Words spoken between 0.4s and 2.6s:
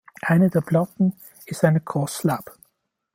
der Platten ist eine Cross-Slab.